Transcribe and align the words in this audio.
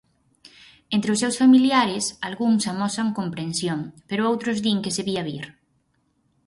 Entre 0.95 1.09
os 1.13 1.21
seus 1.23 1.39
familiares, 1.41 2.05
algúns 2.27 2.63
amosan 2.71 3.09
comprensión, 3.19 3.79
pero 4.09 4.27
outros 4.31 4.57
din 4.65 4.77
que 4.83 4.93
se 4.95 5.05
vía 5.07 5.25
vir. 5.29 5.45